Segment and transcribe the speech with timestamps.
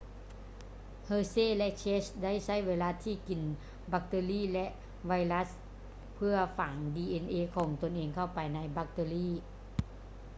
[1.07, 3.41] hershey ແລະ chase ໄດ້ໃຊ້ໄວຣັສທີ່ກິນ
[3.91, 4.65] ບັກເຕີຣີ ຫຼື
[5.07, 5.47] ໄວຣັສ
[6.15, 9.27] ເພື່ອຝັງ dna ຂອງຕົນເອງເຂົ້າໄປໃນບັກເຕີຣີ